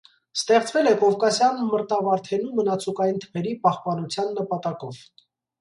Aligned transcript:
Ստեղծվել 0.37 0.87
է 0.91 0.93
կովկասյան 1.01 1.59
մրտավարդենու 1.73 2.55
մնացուկային 2.61 3.23
թփերի 3.27 3.55
պահպանության 3.67 4.37
նպատակով։ 4.41 5.07